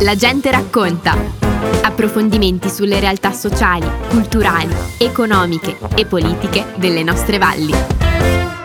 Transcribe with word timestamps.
La 0.00 0.16
gente 0.16 0.50
racconta. 0.50 1.16
Approfondimenti 1.82 2.68
sulle 2.68 2.98
realtà 2.98 3.30
sociali, 3.30 3.88
culturali, 4.08 4.74
economiche 4.98 5.78
e 5.94 6.04
politiche 6.04 6.72
delle 6.76 7.04
nostre 7.04 7.38
valli. 7.38 7.72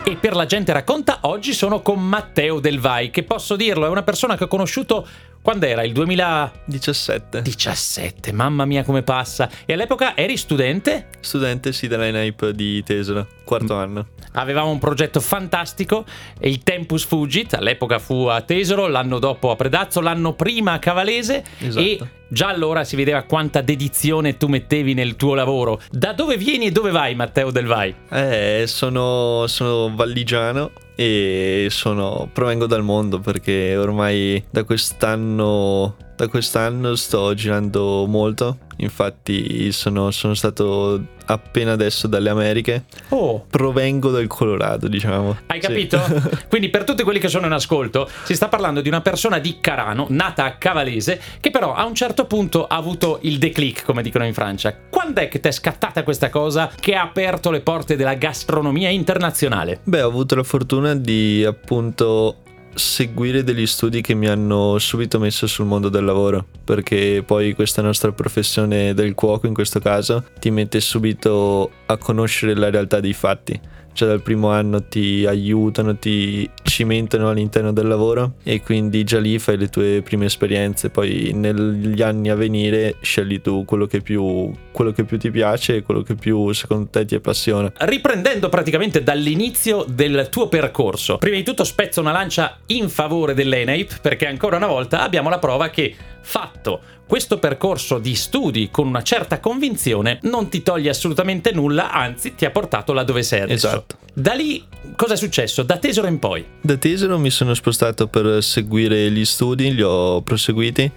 E 0.03 0.15
per 0.15 0.35
la 0.35 0.47
gente 0.47 0.73
racconta, 0.73 1.19
oggi 1.21 1.53
sono 1.53 1.81
con 1.81 2.01
Matteo 2.03 2.59
Del 2.59 2.79
Vai, 2.79 3.11
che 3.11 3.23
posso 3.23 3.55
dirlo, 3.55 3.85
è 3.85 3.89
una 3.89 4.01
persona 4.01 4.35
che 4.35 4.45
ho 4.45 4.47
conosciuto 4.47 5.07
quando 5.43 5.65
era? 5.65 5.83
Il 5.83 5.91
2017. 5.91 7.41
17, 7.41 8.31
mamma 8.31 8.63
mia 8.63 8.83
come 8.83 9.03
passa. 9.03 9.49
E 9.65 9.73
all'epoca 9.73 10.15
eri 10.15 10.37
studente? 10.37 11.09
Studente 11.19 11.73
sì 11.73 11.87
dell'ENAIP 11.89 12.49
di 12.51 12.81
Tesla, 12.83 13.27
quarto 13.43 13.75
anno. 13.75 14.07
Avevamo 14.35 14.71
un 14.71 14.79
progetto 14.79 15.19
fantastico 15.19 16.05
e 16.39 16.47
il 16.47 16.63
Tempus 16.63 17.03
Fugit, 17.03 17.55
all'epoca 17.55 17.99
fu 17.99 18.25
a 18.27 18.39
Tesoro, 18.41 18.87
l'anno 18.87 19.19
dopo 19.19 19.51
a 19.51 19.55
Predazzo, 19.57 19.99
l'anno 19.99 20.33
prima 20.33 20.71
a 20.71 20.79
Cavalese 20.79 21.43
Esatto. 21.59 21.85
e 21.85 21.99
già 22.29 22.47
allora 22.47 22.85
si 22.85 22.95
vedeva 22.95 23.21
quanta 23.23 23.59
dedizione 23.61 24.37
tu 24.37 24.47
mettevi 24.47 24.93
nel 24.93 25.17
tuo 25.17 25.35
lavoro. 25.35 25.81
Da 25.91 26.13
dove 26.13 26.37
vieni 26.37 26.67
e 26.67 26.71
dove 26.71 26.89
vai 26.91 27.15
Matteo 27.15 27.51
Del 27.51 27.65
Vai? 27.67 27.93
Eh, 28.09 28.63
sono, 28.65 29.45
sono 29.47 29.93
valligiano 29.93 30.71
e 30.95 31.67
sono, 31.69 32.29
provengo 32.31 32.67
dal 32.67 32.83
mondo 32.83 33.19
perché 33.19 33.75
ormai 33.75 34.43
da 34.49 34.63
quest'anno, 34.63 35.95
da 36.15 36.27
quest'anno 36.27 36.95
sto 36.95 37.33
girando 37.33 38.05
molto. 38.07 38.57
Infatti 38.77 39.71
sono, 39.71 40.11
sono 40.11 40.33
stato 40.33 41.01
appena 41.25 41.71
adesso 41.71 42.07
dalle 42.07 42.29
Americhe. 42.29 42.83
Oh, 43.09 43.45
Provengo 43.49 44.09
dal 44.09 44.27
Colorado, 44.27 44.87
diciamo. 44.87 45.37
Hai 45.47 45.61
Sì. 45.61 45.67
capito? 45.67 46.01
Quindi 46.49 46.69
per 46.69 46.83
tutti 46.83 47.03
quelli 47.03 47.19
che 47.19 47.29
sono 47.29 47.45
in 47.45 47.51
ascolto, 47.53 48.09
si 48.23 48.33
sta 48.35 48.47
parlando 48.49 48.81
di 48.81 48.89
una 48.89 49.01
persona 49.01 49.39
di 49.39 49.57
Carano, 49.61 50.07
nata 50.09 50.43
a 50.43 50.55
Cavalese, 50.57 51.21
che 51.39 51.49
però 51.51 51.73
a 51.73 51.85
un 51.85 51.95
certo 51.95 52.25
punto 52.25 52.65
ha 52.67 52.75
avuto 52.75 53.19
il 53.21 53.37
declic, 53.37 53.83
come 53.85 54.01
dicono 54.01 54.25
in 54.25 54.33
Francia. 54.33 54.75
Quando 54.89 55.21
è 55.21 55.27
che 55.29 55.39
ti 55.39 55.47
è 55.47 55.51
scattata 55.51 56.03
questa 56.03 56.29
cosa 56.29 56.69
che 56.77 56.95
ha 56.95 57.03
aperto 57.03 57.51
le 57.51 57.61
porte 57.61 57.95
della 57.95 58.15
gastronomia 58.15 58.89
internazionale? 58.89 59.79
Beh, 59.83 60.01
ho 60.01 60.07
avuto 60.09 60.35
la 60.35 60.43
fortuna 60.43 60.95
di 60.95 61.43
appunto 61.45 62.37
seguire 62.75 63.43
degli 63.43 63.65
studi 63.65 64.01
che 64.01 64.13
mi 64.13 64.27
hanno 64.27 64.77
subito 64.79 65.19
messo 65.19 65.47
sul 65.47 65.65
mondo 65.65 65.89
del 65.89 66.03
lavoro, 66.03 66.45
perché 66.63 67.23
poi 67.25 67.53
questa 67.53 67.81
nostra 67.81 68.11
professione 68.11 68.93
del 68.93 69.13
cuoco 69.13 69.47
in 69.47 69.53
questo 69.53 69.79
caso 69.79 70.23
ti 70.39 70.51
mette 70.51 70.79
subito 70.79 71.71
a 71.85 71.97
conoscere 71.97 72.55
la 72.55 72.69
realtà 72.69 72.99
dei 72.99 73.13
fatti. 73.13 73.59
Cioè 73.93 74.07
dal 74.07 74.23
primo 74.23 74.49
anno 74.49 74.83
ti 74.87 75.23
aiutano, 75.27 75.95
ti 75.97 76.49
cimentano 76.73 77.29
all'interno 77.29 77.71
del 77.71 77.85
lavoro 77.85 78.33
e 78.41 78.63
quindi 78.63 79.03
già 79.03 79.19
lì 79.19 79.37
fai 79.37 79.57
le 79.57 79.69
tue 79.69 80.01
prime 80.01 80.25
esperienze, 80.25 80.89
poi 80.89 81.31
negli 81.31 82.01
anni 82.01 82.31
a 82.31 82.35
venire 82.35 82.95
scegli 83.01 83.41
tu 83.41 83.63
quello 83.63 83.85
che 83.85 84.01
più, 84.01 84.51
quello 84.71 84.91
che 84.91 85.03
più 85.03 85.19
ti 85.19 85.29
piace 85.29 85.75
e 85.75 85.81
quello 85.83 86.01
che 86.01 86.15
più 86.15 86.51
secondo 86.51 86.89
te 86.89 87.05
ti 87.05 87.13
appassiona. 87.13 87.71
Riprendendo 87.77 88.49
praticamente 88.49 89.03
dall'inizio 89.03 89.85
del 89.87 90.29
tuo 90.31 90.47
percorso, 90.47 91.19
prima 91.19 91.35
di 91.35 91.43
tutto 91.43 91.63
spezzo 91.63 92.01
una 92.01 92.11
lancia 92.11 92.57
in 92.67 92.89
favore 92.89 93.35
dell'ENAIP 93.35 94.01
perché 94.01 94.25
ancora 94.25 94.57
una 94.57 94.65
volta 94.65 95.01
abbiamo 95.01 95.29
la 95.29 95.37
prova 95.37 95.69
che 95.69 95.93
fatto 96.21 96.81
questo 97.05 97.37
percorso 97.37 97.99
di 97.99 98.15
studi 98.15 98.69
con 98.71 98.87
una 98.87 99.03
certa 99.03 99.39
convinzione 99.39 100.19
non 100.23 100.49
ti 100.49 100.63
toglie 100.63 100.89
assolutamente 100.89 101.51
nulla, 101.51 101.91
anzi 101.91 102.33
ti 102.33 102.45
ha 102.45 102.49
portato 102.49 102.93
là 102.93 103.03
dove 103.03 103.21
sei 103.21 103.41
adesso. 103.41 103.67
Esatto. 103.67 103.97
Da 104.13 104.33
lì 104.33 104.63
cosa 104.95 105.13
è 105.13 105.17
successo? 105.17 105.63
Da 105.63 105.77
Tesoro 105.77 106.07
in 106.07 106.19
poi? 106.19 106.43
Da 106.65 106.77
Tesero 106.77 107.19
mi 107.19 107.29
sono 107.29 107.53
spostato 107.55 108.07
per 108.07 108.41
seguire 108.41 109.11
gli 109.11 109.25
studi, 109.25 109.73
li 109.73 109.81
ho 109.81 110.21
proseguiti. 110.21 110.89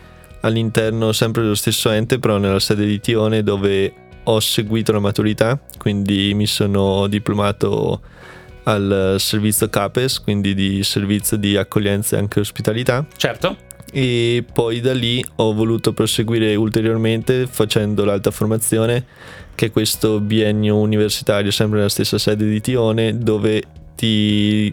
All'interno 0.42 1.10
sempre 1.10 1.42
dello 1.42 1.56
stesso 1.56 1.90
ente, 1.90 2.20
però 2.20 2.36
nella 2.38 2.60
sede 2.60 2.86
di 2.86 3.00
Tione 3.00 3.42
dove 3.42 3.92
ho 4.22 4.38
seguito 4.38 4.92
la 4.92 5.00
maturità, 5.00 5.58
quindi 5.76 6.34
mi 6.34 6.46
sono 6.46 7.08
diplomato 7.08 8.00
al 8.62 9.16
servizio 9.18 9.68
CAPES, 9.68 10.20
quindi 10.20 10.54
di 10.54 10.84
servizio 10.84 11.36
di 11.36 11.56
accoglienza 11.56 12.14
e 12.14 12.20
anche 12.20 12.38
ospitalità. 12.38 13.04
Certo? 13.16 13.56
e 13.92 14.44
poi 14.52 14.80
da 14.80 14.92
lì 14.92 15.24
ho 15.36 15.52
voluto 15.52 15.92
proseguire 15.92 16.56
ulteriormente 16.56 17.46
facendo 17.46 18.04
l'alta 18.04 18.32
formazione 18.32 19.04
che 19.54 19.66
è 19.66 19.70
questo 19.70 20.18
biennio 20.18 20.76
universitario 20.76 21.52
sempre 21.52 21.78
nella 21.78 21.88
stessa 21.88 22.18
sede 22.18 22.48
di 22.48 22.60
Tione 22.60 23.16
dove 23.16 23.62
ti, 23.94 24.72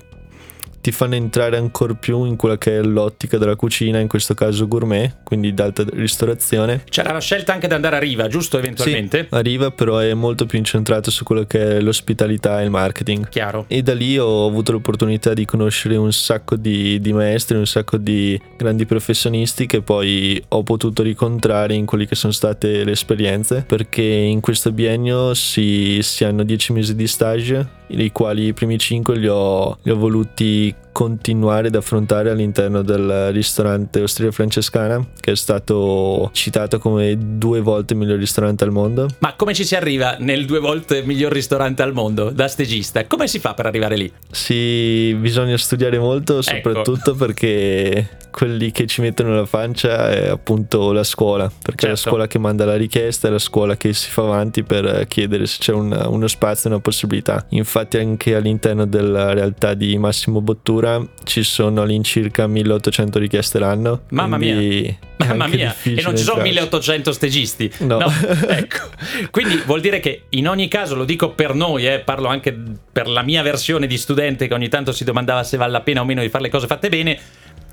ti 0.83 0.91
fanno 0.91 1.15
entrare 1.15 1.55
ancora 1.55 1.93
più 1.93 2.25
in 2.25 2.35
quella 2.35 2.57
che 2.57 2.79
è 2.79 2.81
l'ottica 2.81 3.37
della 3.37 3.55
cucina 3.55 3.99
in 3.99 4.09
questo 4.09 4.33
caso 4.33 4.67
gourmet 4.67 5.15
quindi 5.23 5.53
d'alta 5.53 5.85
ristorazione 5.93 6.83
C'era 6.89 7.13
la 7.13 7.21
scelta 7.21 7.53
anche 7.53 7.69
di 7.69 7.73
andare 7.73 7.95
a 7.95 7.99
Riva, 7.99 8.27
giusto 8.27 8.57
eventualmente? 8.57 9.27
sì, 9.29 9.35
arriva 9.35 9.71
però 9.71 9.99
è 9.99 10.13
molto 10.13 10.45
più 10.45 10.57
incentrato 10.57 11.09
su 11.09 11.23
quello 11.23 11.45
che 11.45 11.77
è 11.77 11.79
l'ospitalità 11.79 12.59
e 12.59 12.65
il 12.65 12.69
marketing 12.69 13.29
Chiaro. 13.29 13.63
e 13.69 13.81
da 13.81 13.93
lì 13.93 14.17
ho 14.19 14.45
avuto 14.45 14.73
l'opportunità 14.73 15.33
di 15.33 15.45
conoscere 15.45 15.95
un 15.95 16.11
sacco 16.11 16.57
di, 16.57 16.99
di 16.99 17.13
maestri, 17.13 17.55
un 17.55 17.65
sacco 17.65 17.95
di 17.95 18.37
grandi 18.57 18.85
professionisti 18.85 19.65
che 19.65 19.81
poi 19.81 20.43
ho 20.49 20.63
potuto 20.63 21.01
ricontrare 21.01 21.75
in 21.75 21.85
quelle 21.85 22.05
che 22.05 22.15
sono 22.15 22.33
state 22.33 22.83
le 22.83 22.91
esperienze, 22.91 23.63
perché 23.65 24.01
in 24.01 24.41
questo 24.41 24.73
biennio 24.73 25.33
si, 25.33 25.99
si 26.01 26.25
hanno 26.25 26.43
10 26.43 26.73
mesi 26.73 26.95
di 26.95 27.07
stage, 27.07 27.81
i 27.97 28.11
quali 28.11 28.47
i 28.47 28.53
primi 28.53 28.77
5 28.77 29.15
li 29.15 29.27
ho, 29.27 29.77
li 29.83 29.91
ho 29.91 29.95
voluti 29.95 30.73
continuare 30.93 31.67
ad 31.67 31.75
affrontare 31.75 32.29
all'interno 32.29 32.81
del 32.83 33.31
ristorante 33.33 34.01
Osteria 34.01 34.31
Francescana, 34.31 35.05
che 35.19 35.31
è 35.31 35.35
stato 35.35 36.29
citato 36.31 36.79
come 36.79 37.17
due 37.37 37.59
volte 37.59 37.91
il 37.93 37.99
miglior 37.99 38.17
ristorante 38.19 38.63
al 38.63 38.71
mondo. 38.71 39.07
Ma 39.19 39.33
come 39.35 39.53
ci 39.53 39.65
si 39.65 39.75
arriva 39.75 40.15
nel 40.19 40.45
due 40.45 40.59
volte 40.59 41.01
miglior 41.03 41.31
ristorante 41.33 41.81
al 41.81 41.91
mondo 41.91 42.29
da 42.29 42.47
stagista? 42.47 43.05
Come 43.07 43.27
si 43.27 43.39
fa 43.39 43.53
per 43.53 43.65
arrivare 43.65 43.97
lì? 43.97 44.09
Sì, 44.31 45.13
bisogna 45.19 45.57
studiare 45.57 45.99
molto, 45.99 46.41
soprattutto 46.41 47.15
perché 47.15 48.17
quelli 48.31 48.71
che 48.71 48.87
ci 48.87 49.01
mettono 49.01 49.35
la 49.35 49.45
pancia 49.45 50.09
è 50.09 50.27
appunto 50.29 50.91
la 50.91 51.03
scuola, 51.03 51.51
perché 51.61 51.85
è 51.85 51.89
la 51.89 51.95
Certo. 51.95 52.09
scuola 52.09 52.27
che 52.27 52.39
manda 52.39 52.65
la 52.65 52.75
richiesta, 52.75 53.27
è 53.27 53.31
la 53.31 53.39
scuola 53.39 53.75
che 53.77 53.93
si 53.93 54.09
fa 54.09 54.23
avanti 54.23 54.63
per 54.63 55.05
chiedere 55.07 55.45
se 55.47 55.57
c'è 55.59 55.71
un- 55.73 56.05
uno 56.07 56.27
spazio, 56.27 56.69
una 56.69 56.79
possibilità. 56.79 57.45
Infatti 57.49 57.97
anche 57.97 58.35
all'interno 58.35 58.85
della 58.85 59.33
realtà 59.33 59.73
di 59.73 59.97
Massimo 59.97 60.41
Bottura 60.41 60.81
ci 61.23 61.43
sono 61.43 61.81
all'incirca 61.81 62.47
1800 62.47 63.19
richieste 63.19 63.59
l'anno. 63.59 64.01
Mamma 64.09 64.37
è 64.37 64.95
Mamma 65.25 65.47
mia, 65.47 65.75
e 65.83 66.01
non 66.01 66.17
ci 66.17 66.23
sono 66.23 66.43
entrarci. 66.43 66.49
1800 66.49 67.11
stegisti. 67.11 67.71
No. 67.79 67.99
ecco. 68.47 68.89
Quindi 69.29 69.61
vuol 69.65 69.81
dire 69.81 69.99
che 69.99 70.23
in 70.29 70.47
ogni 70.47 70.67
caso, 70.67 70.95
lo 70.95 71.05
dico 71.05 71.31
per 71.31 71.53
noi, 71.53 71.87
eh, 71.87 71.99
parlo 71.99 72.27
anche 72.27 72.57
per 72.91 73.07
la 73.07 73.21
mia 73.21 73.41
versione 73.41 73.87
di 73.87 73.97
studente 73.97 74.47
che 74.47 74.53
ogni 74.53 74.69
tanto 74.69 74.91
si 74.91 75.03
domandava 75.03 75.43
se 75.43 75.57
vale 75.57 75.71
la 75.71 75.81
pena 75.81 76.01
o 76.01 76.05
meno 76.05 76.21
di 76.21 76.29
fare 76.29 76.43
le 76.43 76.49
cose 76.49 76.67
fatte 76.67 76.89
bene, 76.89 77.19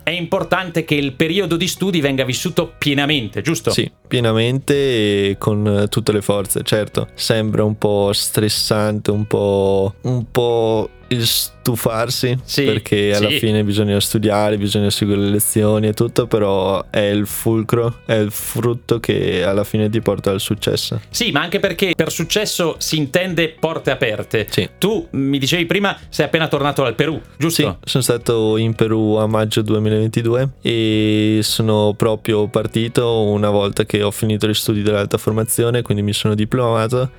è 0.03 0.11
importante 0.11 0.85
che 0.85 0.95
il 0.95 1.13
periodo 1.13 1.57
di 1.57 1.69
studi 1.69 2.01
venga 2.01 2.25
vissuto 2.25 2.73
pienamente, 2.79 3.43
giusto? 3.43 3.71
Sì, 3.71 3.91
pienamente 4.07 5.29
e 5.29 5.37
con 5.39 5.87
tutte 5.89 6.13
le 6.13 6.23
forze, 6.23 6.63
certo. 6.63 7.09
Sembra 7.15 7.65
un 7.65 7.77
po' 7.77 8.13
stressante, 8.13 9.11
un 9.11 9.27
po', 9.27 9.95
un 10.03 10.31
po' 10.31 10.91
stufarsi, 11.19 12.39
Sì, 12.45 12.65
perché 12.65 13.15
alla 13.15 13.29
sì. 13.29 13.39
fine 13.39 13.65
bisogna 13.65 13.99
studiare, 14.01 14.57
bisogna 14.57 14.91
seguire 14.91 15.21
le 15.21 15.31
lezioni 15.31 15.89
e 15.89 15.93
tutto, 15.93 16.27
però 16.27 16.85
è 16.91 17.01
il 17.01 17.27
fulcro, 17.27 17.99
è 18.07 18.15
il 18.15 18.31
frutto 18.31 19.01
che 19.01 19.45
alla 19.45 19.65
fine 19.65 19.89
ti 19.89 20.01
porta 20.01 20.31
al 20.31 20.41
successo. 20.41 21.01
Sì, 21.11 21.31
ma 21.33 21.41
anche 21.41 21.59
perché 21.59 21.93
per 21.97 22.11
successo 22.11 22.77
si 22.79 22.97
intende 22.97 23.55
porte 23.59 23.91
aperte. 23.91 24.47
Sì. 24.51 24.69
Tu 24.79 25.07
mi 25.13 25.39
dicevi 25.39 25.67
prima 25.67 25.97
sei 26.09 26.27
appena 26.27 26.49
tornato 26.49 26.83
dal 26.83 26.95
Perù, 26.95 27.21
giusto? 27.37 27.79
Sì, 27.83 27.89
sono 27.91 28.03
stato 28.03 28.57
in 28.57 28.75
Perù 28.75 29.15
a 29.15 29.27
maggio 29.27 29.63
2022 29.63 30.51
e 30.63 31.41
sono 31.43 31.95
proprio 31.97 32.49
partito 32.49 33.23
una 33.23 33.51
volta 33.51 33.85
che 33.85 34.03
ho 34.03 34.11
finito 34.11 34.47
gli 34.47 34.55
studi 34.55 34.83
dell'alta 34.83 35.19
formazione, 35.19 35.83
quindi 35.83 36.03
mi 36.03 36.13
sono 36.13 36.35
diplomato 36.35 37.11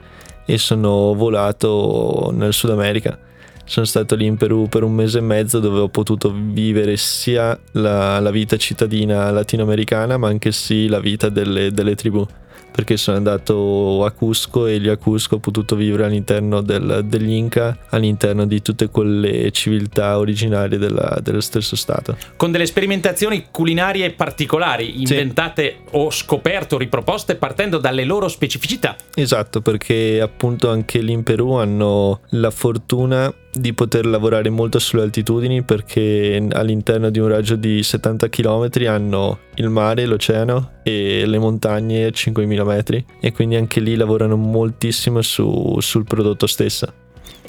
e 0.45 0.57
sono 0.57 1.13
volato 1.13 2.31
nel 2.33 2.53
Sud 2.53 2.71
America. 2.71 3.17
Sono 3.65 3.85
stato 3.85 4.15
lì 4.15 4.25
in 4.25 4.37
Perù 4.37 4.67
per 4.67 4.83
un 4.83 4.93
mese 4.93 5.19
e 5.19 5.21
mezzo 5.21 5.59
dove 5.59 5.79
ho 5.79 5.89
potuto 5.89 6.33
vivere 6.35 6.97
sia 6.97 7.57
la, 7.73 8.19
la 8.19 8.31
vita 8.31 8.57
cittadina 8.57 9.29
latinoamericana 9.31 10.17
ma 10.17 10.27
anche 10.27 10.51
sì 10.51 10.87
la 10.87 10.99
vita 10.99 11.29
delle, 11.29 11.71
delle 11.71 11.95
tribù 11.95 12.25
perché 12.71 12.95
sono 12.95 13.17
andato 13.17 14.05
a 14.05 14.11
Cusco 14.11 14.65
e 14.65 14.77
lì 14.77 14.87
a 14.87 14.95
Cusco 14.95 15.35
ho 15.35 15.39
potuto 15.39 15.75
vivere 15.75 16.05
all'interno 16.05 16.61
del- 16.61 17.01
degli 17.05 17.31
Inca, 17.33 17.77
all'interno 17.89 18.45
di 18.45 18.61
tutte 18.61 18.87
quelle 18.89 19.51
civiltà 19.51 20.17
originarie 20.17 20.77
della- 20.77 21.19
dello 21.21 21.41
stesso 21.41 21.75
stato. 21.75 22.15
Con 22.37 22.49
delle 22.51 22.65
sperimentazioni 22.65 23.47
culinarie 23.51 24.11
particolari, 24.11 25.01
inventate 25.01 25.79
o 25.91 26.09
scoperte 26.11 26.75
o 26.75 26.77
riproposte 26.77 27.35
partendo 27.35 27.77
dalle 27.77 28.05
loro 28.05 28.29
specificità. 28.29 28.95
Esatto, 29.15 29.59
perché 29.59 30.21
appunto 30.21 30.69
anche 30.69 31.01
lì 31.01 31.11
in 31.11 31.23
Perù 31.23 31.51
hanno 31.55 32.21
la 32.29 32.51
fortuna 32.51 33.33
di 33.51 33.73
poter 33.73 34.05
lavorare 34.05 34.49
molto 34.49 34.79
sulle 34.79 35.01
altitudini 35.01 35.63
perché 35.63 36.45
all'interno 36.51 37.09
di 37.09 37.19
un 37.19 37.27
raggio 37.27 37.55
di 37.55 37.83
70 37.83 38.29
km 38.29 38.69
hanno 38.87 39.39
il 39.55 39.69
mare, 39.69 40.05
l'oceano 40.05 40.79
e 40.83 41.25
le 41.25 41.37
montagne 41.37 42.05
a 42.05 42.11
5000 42.11 42.63
metri 42.63 43.05
e 43.19 43.31
quindi 43.31 43.55
anche 43.55 43.79
lì 43.79 43.95
lavorano 43.95 44.35
moltissimo 44.37 45.21
su, 45.21 45.77
sul 45.79 46.03
prodotto 46.05 46.47
stesso. 46.47 46.93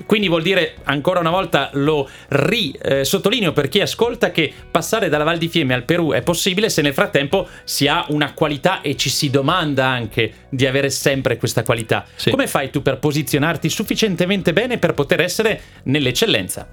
Quindi 0.07 0.29
vuol 0.29 0.43
dire, 0.43 0.75
ancora 0.85 1.21
una 1.21 1.31
volta 1.31 1.71
lo 1.75 2.09
risottolineo 2.29 3.51
eh, 3.51 3.53
per 3.53 3.69
chi 3.69 3.81
ascolta, 3.81 4.31
che 4.31 4.53
passare 4.71 5.09
dalla 5.09 5.25
Val 5.25 5.39
di 5.39 5.49
Fiemme 5.49 5.75
al 5.75 5.85
Perù 5.85 6.13
è 6.13 6.23
possibile 6.23 6.69
se 6.69 6.83
nel 6.83 6.95
frattempo 6.95 7.49
si 7.65 7.89
ha 7.89 8.07
una 8.09 8.33
qualità 8.35 8.81
e 8.81 8.97
ci 8.97 9.09
si 9.09 9.31
domanda 9.31 9.87
anche 9.87 10.33
di 10.49 10.67
avere 10.67 10.91
sempre 10.91 11.37
questa 11.37 11.63
qualità. 11.63 12.05
Sì. 12.15 12.31
Come 12.31 12.47
fai 12.47 12.71
tu 12.71 12.83
per 12.83 12.99
posizionarti 12.99 13.69
sufficientemente 13.69 14.53
bene 14.53 14.79
per 14.79 14.95
poter 14.95 15.21
essere 15.21 15.61
nell'eccellenza? 15.85 16.69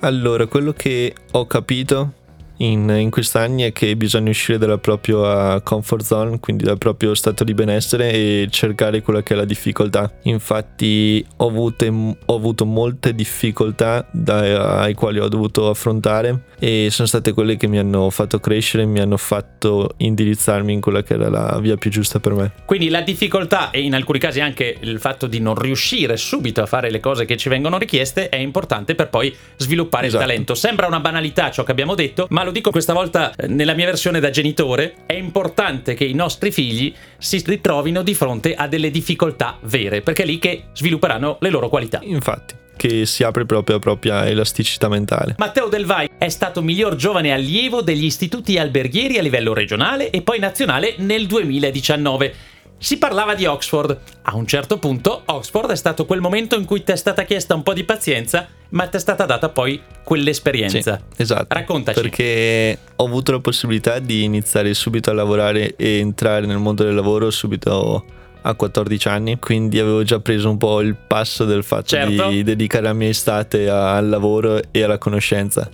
Allora, 0.00 0.46
quello 0.46 0.72
che 0.72 1.14
ho 1.32 1.46
capito 1.46 2.12
in, 2.58 2.88
in 2.88 3.10
questi 3.10 3.36
anni 3.38 3.62
è 3.62 3.72
che 3.72 3.96
bisogna 3.96 4.30
uscire 4.30 4.58
dalla 4.58 4.78
propria 4.78 5.60
comfort 5.60 6.04
zone, 6.04 6.40
quindi 6.40 6.64
dal 6.64 6.78
proprio 6.78 7.14
stato 7.14 7.44
di 7.44 7.54
benessere 7.54 8.12
e 8.12 8.48
cercare 8.50 9.02
quella 9.02 9.22
che 9.22 9.34
è 9.34 9.36
la 9.36 9.44
difficoltà. 9.44 10.10
Infatti 10.22 11.24
ho, 11.36 11.48
avute, 11.48 11.88
ho 11.88 12.34
avuto 12.34 12.64
molte 12.64 13.14
difficoltà 13.14 14.06
da, 14.10 14.80
ai 14.80 14.94
quali 14.94 15.18
ho 15.18 15.28
dovuto 15.28 15.68
affrontare 15.68 16.44
e 16.58 16.88
sono 16.90 17.06
state 17.06 17.32
quelle 17.32 17.56
che 17.56 17.66
mi 17.66 17.78
hanno 17.78 18.08
fatto 18.10 18.40
crescere, 18.40 18.86
mi 18.86 19.00
hanno 19.00 19.16
fatto 19.16 19.90
indirizzarmi 19.98 20.72
in 20.72 20.80
quella 20.80 21.02
che 21.02 21.14
era 21.14 21.28
la 21.28 21.58
via 21.60 21.76
più 21.76 21.90
giusta 21.90 22.20
per 22.20 22.32
me. 22.32 22.52
Quindi 22.64 22.88
la 22.88 23.02
difficoltà 23.02 23.70
e 23.70 23.80
in 23.80 23.94
alcuni 23.94 24.18
casi 24.18 24.40
anche 24.40 24.76
il 24.80 24.98
fatto 24.98 25.26
di 25.26 25.40
non 25.40 25.54
riuscire 25.54 26.16
subito 26.16 26.62
a 26.62 26.66
fare 26.66 26.90
le 26.90 27.00
cose 27.00 27.24
che 27.24 27.36
ci 27.36 27.48
vengono 27.48 27.78
richieste 27.78 28.28
è 28.28 28.36
importante 28.36 28.94
per 28.94 29.10
poi 29.10 29.34
sviluppare 29.56 30.06
esatto. 30.06 30.22
il 30.22 30.28
talento. 30.28 30.54
Sembra 30.54 30.86
una 30.86 31.00
banalità 31.00 31.50
ciò 31.50 31.62
che 31.62 31.70
abbiamo 31.70 31.94
detto, 31.94 32.26
ma 32.30 32.45
lo 32.46 32.52
dico 32.52 32.70
questa 32.70 32.92
volta 32.92 33.34
eh, 33.34 33.48
nella 33.48 33.74
mia 33.74 33.86
versione 33.86 34.20
da 34.20 34.30
genitore, 34.30 34.94
è 35.04 35.14
importante 35.14 35.94
che 35.94 36.04
i 36.04 36.14
nostri 36.14 36.50
figli 36.50 36.94
si 37.18 37.42
ritrovino 37.44 38.02
di 38.02 38.14
fronte 38.14 38.54
a 38.54 38.68
delle 38.68 38.90
difficoltà 38.90 39.58
vere, 39.62 40.00
perché 40.00 40.22
è 40.22 40.26
lì 40.26 40.38
che 40.38 40.66
svilupperanno 40.72 41.38
le 41.40 41.50
loro 41.50 41.68
qualità. 41.68 42.00
Infatti 42.02 42.54
che 42.76 43.06
si 43.06 43.24
apre 43.24 43.46
proprio 43.46 43.76
la 43.76 43.80
propria 43.80 44.26
elasticità 44.26 44.88
mentale. 44.88 45.34
Matteo 45.38 45.68
Del 45.68 45.86
Vai 45.86 46.10
è 46.18 46.28
stato 46.28 46.62
miglior 46.62 46.94
giovane 46.94 47.32
allievo 47.32 47.80
degli 47.80 48.04
istituti 48.04 48.58
alberghieri 48.58 49.16
a 49.16 49.22
livello 49.22 49.54
regionale 49.54 50.10
e 50.10 50.20
poi 50.20 50.38
nazionale 50.38 50.94
nel 50.98 51.26
2019. 51.26 52.34
Si 52.78 52.98
parlava 52.98 53.34
di 53.34 53.46
Oxford. 53.46 53.98
A 54.22 54.36
un 54.36 54.46
certo 54.46 54.78
punto 54.78 55.22
Oxford 55.24 55.70
è 55.70 55.76
stato 55.76 56.04
quel 56.04 56.20
momento 56.20 56.56
in 56.56 56.64
cui 56.64 56.82
ti 56.82 56.92
è 56.92 56.96
stata 56.96 57.24
chiesta 57.24 57.54
un 57.54 57.62
po' 57.62 57.72
di 57.72 57.84
pazienza, 57.84 58.46
ma 58.70 58.86
ti 58.86 58.96
è 58.96 59.00
stata 59.00 59.24
data 59.24 59.48
poi 59.48 59.80
quell'esperienza. 60.04 61.00
Sì, 61.14 61.22
esatto. 61.22 61.54
Raccontaci. 61.54 62.00
Perché 62.00 62.78
ho 62.96 63.04
avuto 63.04 63.32
la 63.32 63.40
possibilità 63.40 63.98
di 63.98 64.24
iniziare 64.24 64.74
subito 64.74 65.10
a 65.10 65.14
lavorare 65.14 65.74
e 65.76 65.98
entrare 65.98 66.46
nel 66.46 66.58
mondo 66.58 66.84
del 66.84 66.94
lavoro 66.94 67.30
subito 67.30 68.04
a 68.42 68.54
14 68.54 69.08
anni, 69.08 69.38
quindi 69.38 69.80
avevo 69.80 70.04
già 70.04 70.20
preso 70.20 70.48
un 70.48 70.56
po' 70.56 70.80
il 70.80 70.94
passo 70.94 71.44
del 71.44 71.64
fatto 71.64 71.86
certo. 71.86 72.28
di 72.28 72.44
dedicare 72.44 72.84
la 72.84 72.92
mia 72.92 73.08
estate 73.08 73.68
al 73.68 74.08
lavoro 74.08 74.60
e 74.70 74.82
alla 74.82 74.98
conoscenza. 74.98 75.68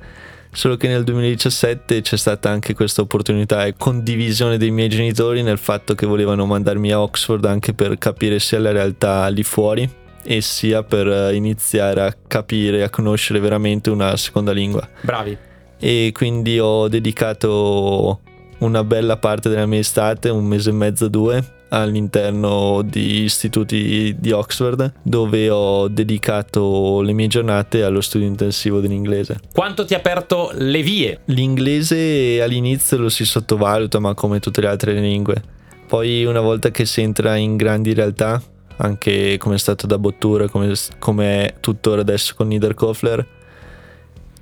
Solo 0.54 0.76
che 0.76 0.87
nel 0.87 1.02
2017 1.02 2.02
c'è 2.02 2.16
stata 2.19 2.50
anche 2.50 2.75
questa 2.75 3.00
opportunità 3.00 3.64
e 3.64 3.75
condivisione 3.75 4.58
dei 4.58 4.70
miei 4.70 4.90
genitori 4.90 5.43
nel 5.43 5.56
fatto 5.56 5.94
che 5.94 6.04
volevano 6.04 6.44
mandarmi 6.44 6.93
a 6.93 7.00
Oxford 7.00 7.46
anche 7.46 7.72
per 7.72 7.96
capire 7.96 8.38
sia 8.38 8.58
la 8.58 8.70
realtà 8.70 9.26
lì 9.28 9.43
fuori 9.44 9.90
e 10.22 10.40
sia 10.43 10.82
per 10.82 11.32
iniziare 11.34 12.02
a 12.02 12.14
capire 12.26 12.78
e 12.78 12.82
a 12.82 12.90
conoscere 12.90 13.40
veramente 13.40 13.88
una 13.88 14.14
seconda 14.19 14.52
lingua. 14.52 14.87
Bravi. 15.00 15.37
E 15.78 16.10
quindi 16.12 16.58
ho 16.60 16.87
dedicato 16.87 18.20
una 18.58 18.84
bella 18.84 19.16
parte 19.16 19.49
della 19.49 19.66
mia 19.66 19.81
estate, 19.81 20.28
un 20.28 20.44
mese 20.44 20.69
e 20.69 20.75
mezzo, 20.75 21.08
due, 21.08 21.43
all'interno 21.72 22.82
di 22.82 23.22
istituti 23.22 24.14
di 24.19 24.30
Oxford 24.30 24.92
dove 25.02 25.48
ho 25.48 25.88
dedicato 25.88 27.00
le 27.00 27.12
mie 27.12 27.28
giornate 27.28 27.82
allo 27.82 28.00
studio 28.00 28.26
intensivo 28.26 28.80
dell'inglese. 28.80 29.40
Quanto 29.52 29.84
ti 29.84 29.94
ha 29.94 29.98
aperto 29.98 30.50
le 30.54 30.82
vie? 30.82 31.20
L'inglese 31.26 32.42
all'inizio 32.42 32.98
lo 32.98 33.08
si 33.08 33.24
sottovaluta 33.24 33.98
ma 33.98 34.14
come 34.14 34.38
tutte 34.38 34.60
le 34.60 34.69
altre 34.69 34.92
lingue. 34.94 35.42
Poi 35.86 36.24
una 36.24 36.40
volta 36.40 36.70
che 36.70 36.84
si 36.84 37.00
entra 37.00 37.36
in 37.36 37.56
grandi 37.56 37.92
realtà, 37.92 38.42
anche 38.76 39.36
come 39.38 39.56
è 39.56 39.58
stato 39.58 39.86
da 39.86 39.98
Bottura, 39.98 40.48
come, 40.48 40.75
come 40.98 41.46
è 41.46 41.54
tuttora 41.60 42.00
adesso 42.02 42.34
con 42.34 42.48
Niederkofler, 42.48 43.26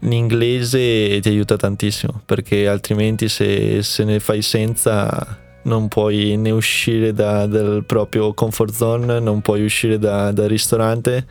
l'inglese 0.00 1.20
ti 1.20 1.28
aiuta 1.28 1.56
tantissimo 1.56 2.22
perché 2.24 2.66
altrimenti 2.66 3.28
se, 3.28 3.82
se 3.82 4.04
ne 4.04 4.18
fai 4.18 4.42
senza 4.42 5.48
non 5.70 5.88
puoi 5.88 6.36
né 6.36 6.50
uscire 6.50 7.12
da, 7.12 7.46
dal 7.46 7.84
proprio 7.86 8.34
comfort 8.34 8.74
zone, 8.74 9.20
non 9.20 9.40
puoi 9.40 9.64
uscire 9.64 9.98
da, 9.98 10.32
dal 10.32 10.48
ristorante 10.48 11.24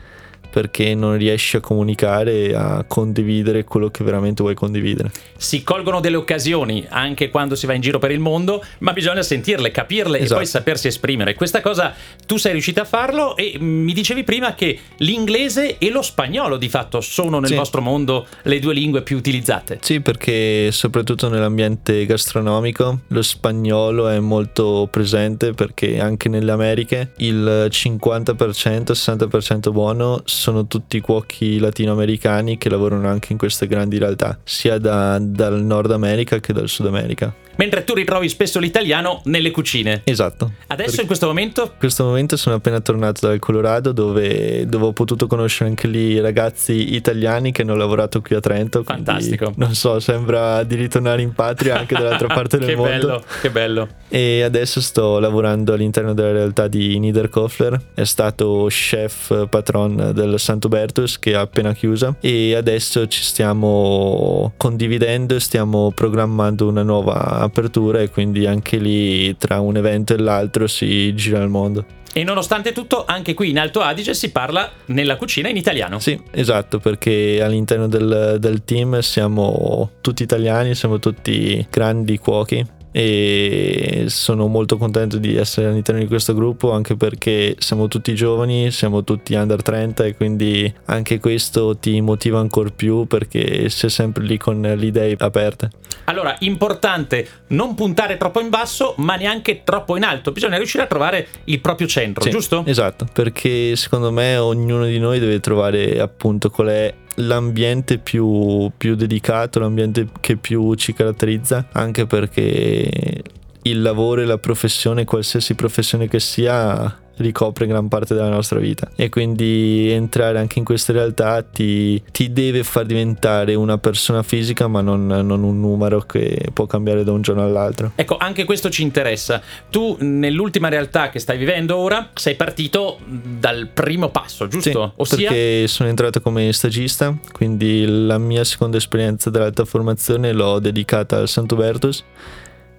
perché 0.50 0.94
non 0.94 1.16
riesci 1.16 1.56
a 1.56 1.60
comunicare 1.60 2.48
e 2.48 2.54
a 2.54 2.84
condividere 2.86 3.64
quello 3.64 3.90
che 3.90 4.04
veramente 4.04 4.42
vuoi 4.42 4.54
condividere. 4.54 5.10
Si 5.36 5.62
colgono 5.62 6.00
delle 6.00 6.16
occasioni 6.16 6.86
anche 6.88 7.30
quando 7.30 7.54
si 7.54 7.66
va 7.66 7.74
in 7.74 7.80
giro 7.80 7.98
per 7.98 8.10
il 8.10 8.20
mondo, 8.20 8.62
ma 8.78 8.92
bisogna 8.92 9.22
sentirle, 9.22 9.70
capirle 9.70 10.18
esatto. 10.18 10.34
e 10.34 10.36
poi 10.36 10.46
sapersi 10.46 10.88
esprimere. 10.88 11.34
Questa 11.34 11.60
cosa 11.60 11.94
tu 12.26 12.36
sei 12.36 12.52
riuscita 12.52 12.82
a 12.82 12.84
farlo 12.84 13.36
e 13.36 13.56
mi 13.58 13.92
dicevi 13.92 14.24
prima 14.24 14.54
che 14.54 14.78
l'inglese 14.98 15.78
e 15.78 15.90
lo 15.90 16.02
spagnolo 16.02 16.56
di 16.56 16.68
fatto 16.68 17.00
sono 17.00 17.38
nel 17.38 17.50
sì. 17.50 17.56
vostro 17.56 17.80
mondo 17.80 18.26
le 18.42 18.58
due 18.58 18.74
lingue 18.74 19.02
più 19.02 19.16
utilizzate. 19.16 19.78
Sì, 19.80 20.00
perché 20.00 20.70
soprattutto 20.72 21.28
nell'ambiente 21.28 22.04
gastronomico 22.06 23.00
lo 23.06 23.22
spagnolo 23.22 24.08
è 24.08 24.18
molto 24.18 24.88
presente 24.90 25.52
perché 25.52 26.00
anche 26.00 26.28
nelle 26.28 26.50
Americhe 26.50 27.12
il 27.18 27.68
50%, 27.70 28.92
60% 28.92 29.70
buono 29.70 30.22
sono 30.40 30.66
tutti 30.66 31.00
cuochi 31.00 31.58
latinoamericani 31.58 32.56
che 32.56 32.70
lavorano 32.70 33.08
anche 33.08 33.32
in 33.32 33.38
queste 33.38 33.66
grandi 33.66 33.98
realtà, 33.98 34.38
sia 34.42 34.78
da, 34.78 35.18
dal 35.20 35.62
Nord 35.62 35.92
America 35.92 36.40
che 36.40 36.52
dal 36.52 36.68
Sud 36.68 36.86
America 36.86 37.32
mentre 37.60 37.84
tu 37.84 37.92
ritrovi 37.92 38.26
spesso 38.30 38.58
l'italiano 38.58 39.20
nelle 39.24 39.50
cucine. 39.50 40.00
Esatto. 40.04 40.52
Adesso 40.68 40.86
Perché 40.86 41.00
in 41.02 41.06
questo 41.06 41.26
momento? 41.26 41.62
In 41.64 41.78
questo 41.78 42.04
momento 42.04 42.38
sono 42.38 42.56
appena 42.56 42.80
tornato 42.80 43.26
dal 43.26 43.38
Colorado 43.38 43.92
dove, 43.92 44.66
dove, 44.66 44.86
ho 44.86 44.92
potuto 44.94 45.26
conoscere 45.26 45.68
anche 45.68 45.86
lì 45.86 46.18
ragazzi 46.20 46.94
italiani 46.94 47.52
che 47.52 47.60
hanno 47.60 47.76
lavorato 47.76 48.22
qui 48.22 48.34
a 48.34 48.40
Trento. 48.40 48.82
Fantastico. 48.82 49.52
Non 49.56 49.74
so, 49.74 50.00
sembra 50.00 50.62
di 50.62 50.74
ritornare 50.74 51.20
in 51.20 51.34
patria 51.34 51.76
anche 51.76 51.94
dall'altra 51.94 52.28
parte 52.32 52.56
del 52.56 52.76
mondo. 52.76 52.88
Che 52.88 52.98
bello, 52.98 53.24
che 53.42 53.50
bello. 53.50 53.88
E 54.08 54.42
adesso 54.42 54.80
sto 54.80 55.18
lavorando 55.18 55.74
all'interno 55.74 56.14
della 56.14 56.32
realtà 56.32 56.66
di 56.66 56.98
Niederkofler. 56.98 57.78
È 57.94 58.04
stato 58.04 58.66
chef 58.70 59.48
patron 59.50 60.12
del 60.14 60.29
Santo 60.38 60.68
Bertus 60.68 61.18
che 61.18 61.34
ha 61.34 61.40
appena 61.40 61.72
chiuso 61.72 62.16
e 62.20 62.54
adesso 62.54 63.06
ci 63.08 63.22
stiamo 63.22 64.52
condividendo 64.56 65.34
e 65.34 65.40
stiamo 65.40 65.92
programmando 65.92 66.68
una 66.68 66.82
nuova 66.82 67.40
apertura 67.40 68.00
e 68.00 68.10
quindi 68.10 68.46
anche 68.46 68.76
lì 68.76 69.36
tra 69.36 69.60
un 69.60 69.76
evento 69.76 70.14
e 70.14 70.18
l'altro 70.18 70.66
si 70.66 71.14
gira 71.14 71.42
il 71.42 71.48
mondo. 71.48 71.84
E 72.12 72.24
nonostante 72.24 72.72
tutto, 72.72 73.04
anche 73.06 73.34
qui 73.34 73.50
in 73.50 73.58
Alto 73.58 73.80
Adige 73.80 74.14
si 74.14 74.32
parla 74.32 74.68
nella 74.86 75.16
cucina 75.16 75.48
in 75.48 75.56
italiano. 75.56 76.00
Sì, 76.00 76.20
esatto, 76.32 76.80
perché 76.80 77.40
all'interno 77.40 77.86
del, 77.86 78.36
del 78.40 78.64
team 78.64 78.98
siamo 78.98 79.92
tutti 80.00 80.24
italiani, 80.24 80.74
siamo 80.74 80.98
tutti 80.98 81.64
grandi 81.70 82.18
cuochi 82.18 82.78
e 82.92 84.04
sono 84.08 84.46
molto 84.46 84.76
contento 84.76 85.18
di 85.18 85.36
essere 85.36 85.68
all'interno 85.68 86.00
di 86.00 86.06
questo 86.06 86.34
gruppo 86.34 86.72
anche 86.72 86.96
perché 86.96 87.56
siamo 87.58 87.88
tutti 87.88 88.14
giovani, 88.14 88.70
siamo 88.70 89.04
tutti 89.04 89.34
under 89.34 89.62
30 89.62 90.04
e 90.04 90.16
quindi 90.16 90.72
anche 90.86 91.20
questo 91.20 91.76
ti 91.76 92.00
motiva 92.00 92.40
ancora 92.40 92.70
più 92.74 93.06
perché 93.06 93.68
sei 93.68 93.90
sempre 93.90 94.24
lì 94.24 94.36
con 94.36 94.60
le 94.60 94.86
idee 94.86 95.14
aperte. 95.18 95.70
Allora, 96.04 96.34
importante 96.40 97.26
non 97.48 97.74
puntare 97.74 98.16
troppo 98.16 98.40
in 98.40 98.48
basso 98.48 98.94
ma 98.98 99.14
neanche 99.16 99.62
troppo 99.62 99.96
in 99.96 100.02
alto, 100.02 100.32
bisogna 100.32 100.56
riuscire 100.56 100.82
a 100.82 100.86
trovare 100.86 101.28
il 101.44 101.60
proprio 101.60 101.86
centro, 101.86 102.24
sì, 102.24 102.30
giusto? 102.30 102.64
Esatto, 102.66 103.06
perché 103.12 103.76
secondo 103.76 104.10
me 104.10 104.36
ognuno 104.36 104.86
di 104.86 104.98
noi 104.98 105.20
deve 105.20 105.38
trovare 105.38 106.00
appunto 106.00 106.50
qual 106.50 106.68
è 106.68 106.94
l'ambiente 107.20 107.98
più, 107.98 108.70
più 108.76 108.94
dedicato, 108.94 109.58
l'ambiente 109.58 110.08
che 110.20 110.36
più 110.36 110.74
ci 110.74 110.92
caratterizza, 110.92 111.68
anche 111.72 112.06
perché 112.06 113.22
il 113.62 113.82
lavoro 113.82 114.22
e 114.22 114.24
la 114.24 114.38
professione, 114.38 115.04
qualsiasi 115.04 115.54
professione 115.54 116.08
che 116.08 116.20
sia, 116.20 116.98
ricopre 117.22 117.66
gran 117.66 117.88
parte 117.88 118.14
della 118.14 118.28
nostra 118.28 118.58
vita 118.58 118.90
e 118.96 119.08
quindi 119.08 119.90
entrare 119.90 120.38
anche 120.38 120.58
in 120.58 120.64
queste 120.64 120.92
realtà 120.92 121.42
ti, 121.42 122.02
ti 122.10 122.32
deve 122.32 122.64
far 122.64 122.86
diventare 122.86 123.54
una 123.54 123.78
persona 123.78 124.22
fisica 124.22 124.66
ma 124.66 124.80
non, 124.80 125.06
non, 125.06 125.42
un 125.42 125.60
numero 125.60 126.00
che 126.00 126.48
può 126.52 126.66
cambiare 126.66 127.04
da 127.04 127.12
un 127.12 127.22
giorno 127.22 127.42
all'altro. 127.42 127.92
Ecco, 127.94 128.16
anche 128.16 128.44
questo 128.44 128.70
ci 128.70 128.82
interessa. 128.82 129.40
Tu 129.70 129.96
nell'ultima 130.00 130.68
realtà 130.68 131.10
che 131.10 131.18
stai 131.18 131.38
vivendo 131.38 131.76
ora 131.76 132.10
sei 132.14 132.34
partito 132.34 132.98
dal 133.04 133.68
primo 133.72 134.08
passo, 134.10 134.48
giusto? 134.48 134.70
Sì, 134.70 134.92
Ossia... 134.96 135.28
perché 135.28 135.68
sono 135.68 135.88
entrato 135.88 136.20
come 136.20 136.52
stagista, 136.52 137.14
quindi 137.32 137.84
la 137.86 138.18
mia 138.18 138.44
seconda 138.44 138.76
esperienza 138.76 139.30
dell'alta 139.30 139.64
formazione 139.64 140.32
l'ho 140.32 140.58
dedicata 140.58 141.18
al 141.18 141.28
Santo 141.28 141.56
Bertus 141.56 142.04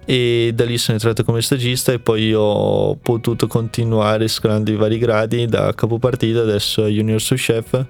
e 0.04 0.52
da 0.54 0.64
lì 0.64 0.78
sono 0.78 0.96
entrato 0.96 1.24
come 1.24 1.42
stagista 1.42 1.92
e 1.92 1.98
poi 1.98 2.32
ho 2.34 2.96
potuto 2.96 3.46
continuare 3.46 4.28
scalando 4.28 4.70
i 4.70 4.76
vari 4.76 4.98
gradi 4.98 5.46
da 5.46 5.72
capopartita 5.74 6.40
adesso 6.40 6.84
a 6.84 6.88
junior 6.88 7.20
sous 7.20 7.40
chef 7.40 7.86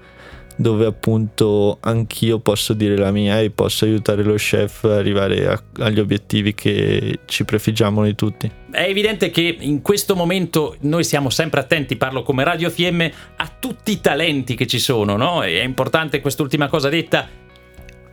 dove 0.55 0.85
appunto 0.85 1.77
anch'io 1.81 2.39
posso 2.39 2.73
dire 2.73 2.97
la 2.97 3.11
mia 3.11 3.39
e 3.39 3.49
posso 3.49 3.85
aiutare 3.85 4.23
lo 4.23 4.35
chef 4.35 4.83
a 4.83 4.95
arrivare 4.95 5.47
a, 5.47 5.61
agli 5.79 5.99
obiettivi 5.99 6.53
che 6.53 7.19
ci 7.25 7.43
prefiggiamo 7.45 8.01
noi 8.01 8.15
tutti. 8.15 8.49
È 8.71 8.83
evidente 8.83 9.29
che 9.29 9.57
in 9.59 9.81
questo 9.81 10.15
momento 10.15 10.75
noi 10.81 11.03
siamo 11.03 11.29
sempre 11.29 11.59
attenti, 11.59 11.95
parlo 11.95 12.23
come 12.23 12.43
Radio 12.43 12.69
FM, 12.69 13.01
a 13.37 13.51
tutti 13.59 13.91
i 13.91 14.01
talenti 14.01 14.55
che 14.55 14.67
ci 14.67 14.79
sono, 14.79 15.15
no? 15.15 15.43
È 15.43 15.63
importante 15.63 16.21
quest'ultima 16.21 16.67
cosa 16.67 16.89
detta, 16.89 17.27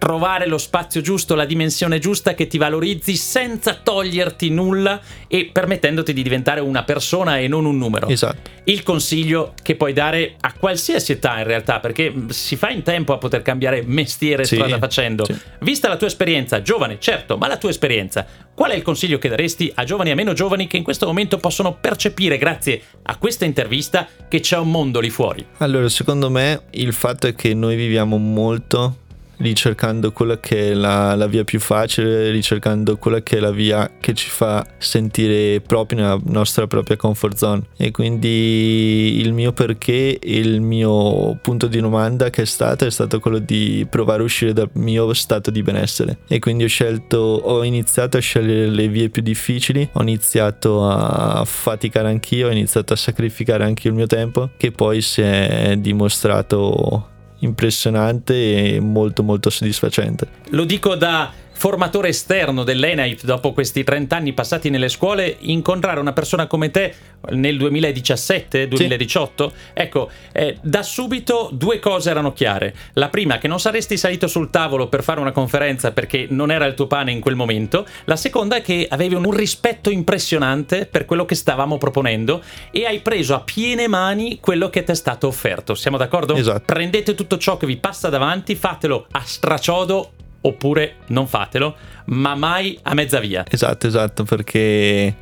trovare 0.00 0.46
lo 0.46 0.56
spazio 0.56 1.02
giusto, 1.02 1.34
la 1.34 1.44
dimensione 1.44 1.98
giusta 1.98 2.32
che 2.32 2.46
ti 2.46 2.56
valorizzi 2.56 3.16
senza 3.16 3.74
toglierti 3.74 4.48
nulla 4.48 4.98
e 5.28 5.50
permettendoti 5.52 6.14
di 6.14 6.22
diventare 6.22 6.60
una 6.60 6.84
persona 6.84 7.38
e 7.38 7.48
non 7.48 7.66
un 7.66 7.76
numero. 7.76 8.08
Esatto. 8.08 8.48
Il 8.64 8.82
consiglio 8.82 9.52
che 9.62 9.76
puoi 9.76 9.92
dare 9.92 10.36
a 10.40 10.54
qualsiasi 10.54 11.12
età 11.12 11.38
in 11.38 11.44
realtà, 11.44 11.80
perché 11.80 12.14
si 12.28 12.56
fa 12.56 12.70
in 12.70 12.82
tempo 12.82 13.12
a 13.12 13.18
poter 13.18 13.42
cambiare 13.42 13.82
mestiere 13.84 14.44
sì, 14.46 14.54
strada 14.54 14.78
facendo. 14.78 15.26
Sì. 15.26 15.38
Vista 15.60 15.88
la 15.88 15.96
tua 15.96 16.06
esperienza, 16.06 16.62
giovane, 16.62 16.96
certo, 16.98 17.36
ma 17.36 17.46
la 17.46 17.58
tua 17.58 17.68
esperienza, 17.68 18.26
qual 18.54 18.70
è 18.70 18.74
il 18.76 18.82
consiglio 18.82 19.18
che 19.18 19.28
daresti 19.28 19.70
a 19.74 19.84
giovani 19.84 20.08
e 20.08 20.12
a 20.12 20.16
meno 20.16 20.32
giovani 20.32 20.66
che 20.66 20.78
in 20.78 20.82
questo 20.82 21.04
momento 21.04 21.36
possono 21.36 21.76
percepire, 21.78 22.38
grazie 22.38 22.80
a 23.02 23.18
questa 23.18 23.44
intervista, 23.44 24.08
che 24.26 24.40
c'è 24.40 24.56
un 24.56 24.70
mondo 24.70 24.98
lì 24.98 25.10
fuori? 25.10 25.44
Allora, 25.58 25.90
secondo 25.90 26.30
me 26.30 26.62
il 26.70 26.94
fatto 26.94 27.26
è 27.26 27.34
che 27.34 27.52
noi 27.52 27.76
viviamo 27.76 28.16
molto 28.16 29.08
ricercando 29.40 30.12
quella 30.12 30.38
che 30.38 30.70
è 30.70 30.74
la, 30.74 31.14
la, 31.14 31.26
via 31.26 31.44
più 31.44 31.60
facile, 31.60 32.30
ricercando 32.30 32.96
quella 32.96 33.22
che 33.22 33.36
è 33.36 33.40
la 33.40 33.50
via 33.50 33.90
che 34.00 34.14
ci 34.14 34.28
fa 34.28 34.66
sentire 34.78 35.60
proprio 35.60 36.00
nella 36.00 36.20
nostra 36.24 36.66
propria 36.66 36.96
comfort 36.96 37.36
zone. 37.36 37.62
E 37.76 37.90
quindi 37.90 39.18
il 39.20 39.32
mio 39.32 39.52
perché 39.52 40.18
e 40.18 40.38
il 40.38 40.60
mio 40.60 41.38
punto 41.40 41.66
di 41.66 41.80
domanda 41.80 42.30
che 42.30 42.42
è 42.42 42.46
stato 42.46 42.84
è 42.84 42.90
stato 42.90 43.18
quello 43.20 43.38
di 43.38 43.86
provare 43.88 44.22
a 44.22 44.24
uscire 44.24 44.52
dal 44.52 44.70
mio 44.74 45.12
stato 45.14 45.50
di 45.50 45.62
benessere. 45.62 46.18
E 46.28 46.38
quindi 46.38 46.64
ho 46.64 46.68
scelto, 46.68 47.18
ho 47.18 47.64
iniziato 47.64 48.16
a 48.16 48.20
scegliere 48.20 48.66
le 48.66 48.88
vie 48.88 49.08
più 49.08 49.22
difficili, 49.22 49.88
ho 49.92 50.02
iniziato 50.02 50.88
a 50.88 51.44
faticare 51.44 52.08
anch'io, 52.08 52.48
ho 52.48 52.50
iniziato 52.50 52.92
a 52.92 52.96
sacrificare 52.96 53.64
anche 53.64 53.88
il 53.88 53.94
mio 53.94 54.06
tempo, 54.06 54.50
che 54.56 54.70
poi 54.70 55.00
si 55.00 55.22
è 55.22 55.76
dimostrato 55.78 57.08
impressionante 57.40 58.74
e 58.74 58.80
molto 58.80 59.22
molto 59.22 59.50
soddisfacente. 59.50 60.26
Lo 60.50 60.64
dico 60.64 60.94
da 60.94 61.32
formatore 61.60 62.08
esterno 62.08 62.64
dell'ENAIP 62.64 63.20
dopo 63.22 63.52
questi 63.52 63.84
30 63.84 64.16
anni 64.16 64.32
passati 64.32 64.70
nelle 64.70 64.88
scuole, 64.88 65.36
incontrare 65.40 66.00
una 66.00 66.14
persona 66.14 66.46
come 66.46 66.70
te 66.70 66.94
nel 67.32 67.58
2017-2018, 67.58 69.26
sì. 69.46 69.54
ecco, 69.74 70.08
eh, 70.32 70.56
da 70.62 70.82
subito 70.82 71.50
due 71.52 71.78
cose 71.78 72.08
erano 72.08 72.32
chiare. 72.32 72.74
La 72.94 73.10
prima, 73.10 73.36
che 73.36 73.46
non 73.46 73.60
saresti 73.60 73.98
salito 73.98 74.26
sul 74.26 74.48
tavolo 74.48 74.88
per 74.88 75.02
fare 75.02 75.20
una 75.20 75.32
conferenza 75.32 75.92
perché 75.92 76.28
non 76.30 76.50
era 76.50 76.64
il 76.64 76.72
tuo 76.72 76.86
pane 76.86 77.12
in 77.12 77.20
quel 77.20 77.36
momento. 77.36 77.84
La 78.04 78.16
seconda 78.16 78.56
è 78.56 78.62
che 78.62 78.86
avevi 78.88 79.16
un 79.16 79.30
rispetto 79.30 79.90
impressionante 79.90 80.86
per 80.86 81.04
quello 81.04 81.26
che 81.26 81.34
stavamo 81.34 81.76
proponendo 81.76 82.42
e 82.70 82.86
hai 82.86 83.00
preso 83.00 83.34
a 83.34 83.40
piene 83.40 83.86
mani 83.86 84.38
quello 84.40 84.70
che 84.70 84.82
ti 84.82 84.92
è 84.92 84.94
stato 84.94 85.26
offerto. 85.26 85.74
Siamo 85.74 85.98
d'accordo? 85.98 86.34
Esatto. 86.36 86.62
Prendete 86.64 87.14
tutto 87.14 87.36
ciò 87.36 87.58
che 87.58 87.66
vi 87.66 87.76
passa 87.76 88.08
davanti, 88.08 88.54
fatelo 88.54 89.08
a 89.10 89.20
straciodo 89.22 90.12
oppure 90.42 90.96
non 91.08 91.26
fatelo, 91.26 91.76
ma 92.06 92.34
mai 92.34 92.78
a 92.82 92.94
mezza 92.94 93.18
via. 93.20 93.44
Esatto, 93.48 93.86
esatto, 93.86 94.24
perché 94.24 95.14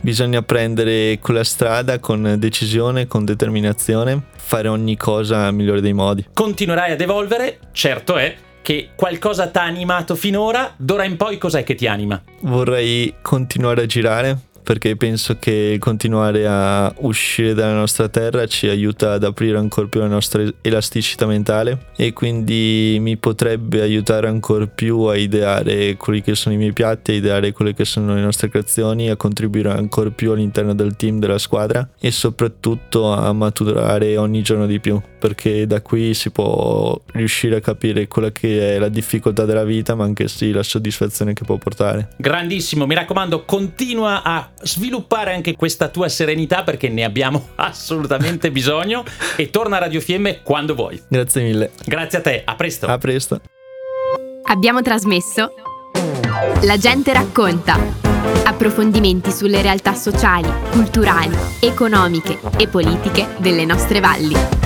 bisogna 0.00 0.42
prendere 0.42 1.18
quella 1.20 1.44
strada 1.44 1.98
con 1.98 2.36
decisione, 2.38 3.06
con 3.06 3.24
determinazione, 3.24 4.22
fare 4.36 4.68
ogni 4.68 4.96
cosa 4.96 5.46
al 5.46 5.54
migliore 5.54 5.80
dei 5.80 5.94
modi. 5.94 6.26
Continuerai 6.32 6.92
ad 6.92 7.00
evolvere, 7.00 7.58
certo 7.72 8.16
è 8.16 8.34
che 8.60 8.90
qualcosa 8.94 9.48
ti 9.48 9.58
ha 9.58 9.62
animato 9.62 10.14
finora, 10.14 10.72
d'ora 10.76 11.04
in 11.04 11.16
poi 11.16 11.36
cos'è 11.36 11.64
che 11.64 11.74
ti 11.74 11.86
anima? 11.86 12.20
Vorrei 12.40 13.14
continuare 13.20 13.82
a 13.82 13.86
girare, 13.86 14.38
perché 14.64 14.96
penso 14.96 15.36
che 15.38 15.76
continuare 15.78 16.46
a 16.46 16.92
uscire 17.00 17.52
dalla 17.54 17.74
nostra 17.74 18.08
terra 18.08 18.46
ci 18.46 18.66
aiuta 18.66 19.12
ad 19.12 19.22
aprire 19.22 19.58
ancora 19.58 19.86
più 19.86 20.00
la 20.00 20.08
nostra 20.08 20.42
elasticità 20.62 21.26
mentale 21.26 21.88
e 21.96 22.14
quindi 22.14 22.96
mi 22.98 23.18
potrebbe 23.18 23.82
aiutare 23.82 24.26
ancora 24.26 24.66
più 24.66 25.02
a 25.02 25.16
ideare 25.16 25.96
quelli 25.96 26.22
che 26.22 26.34
sono 26.34 26.54
i 26.54 26.58
miei 26.58 26.72
piatti, 26.72 27.12
a 27.12 27.14
ideare 27.14 27.52
quelle 27.52 27.74
che 27.74 27.84
sono 27.84 28.14
le 28.14 28.22
nostre 28.22 28.48
creazioni, 28.48 29.10
a 29.10 29.16
contribuire 29.16 29.70
ancora 29.70 30.10
più 30.10 30.32
all'interno 30.32 30.74
del 30.74 30.96
team 30.96 31.18
della 31.18 31.38
squadra 31.38 31.86
e 32.00 32.10
soprattutto 32.10 33.12
a 33.12 33.32
maturare 33.32 34.16
ogni 34.16 34.42
giorno 34.42 34.66
di 34.66 34.80
più 34.80 35.00
perché 35.24 35.66
da 35.66 35.80
qui 35.80 36.12
si 36.12 36.30
può 36.30 37.00
riuscire 37.12 37.56
a 37.56 37.60
capire 37.60 38.06
quella 38.08 38.30
che 38.30 38.74
è 38.74 38.78
la 38.78 38.90
difficoltà 38.90 39.46
della 39.46 39.64
vita 39.64 39.94
ma 39.94 40.04
anche 40.04 40.28
sì 40.28 40.52
la 40.52 40.62
soddisfazione 40.62 41.32
che 41.32 41.44
può 41.44 41.56
portare. 41.56 42.10
Grandissimo, 42.18 42.84
mi 42.84 42.94
raccomando 42.94 43.44
continua 43.46 44.22
a 44.22 44.50
sviluppare 44.64 45.32
anche 45.32 45.54
questa 45.56 45.88
tua 45.88 46.08
serenità 46.08 46.62
perché 46.62 46.88
ne 46.88 47.04
abbiamo 47.04 47.50
assolutamente 47.56 48.50
bisogno 48.50 49.04
e 49.36 49.50
torna 49.50 49.76
a 49.76 49.80
Radio 49.80 50.00
Fiemme 50.00 50.42
quando 50.42 50.74
vuoi. 50.74 51.00
Grazie 51.08 51.42
mille. 51.42 51.70
Grazie 51.84 52.18
a 52.18 52.20
te, 52.20 52.42
a 52.44 52.54
presto. 52.54 52.86
A 52.86 52.98
presto. 52.98 53.40
Abbiamo 54.46 54.82
trasmesso 54.82 55.52
La 56.62 56.76
gente 56.78 57.12
racconta. 57.12 57.78
Approfondimenti 58.44 59.30
sulle 59.30 59.62
realtà 59.62 59.94
sociali, 59.94 60.50
culturali, 60.70 61.36
economiche 61.60 62.38
e 62.56 62.68
politiche 62.68 63.28
delle 63.38 63.64
nostre 63.64 64.00
valli. 64.00 64.63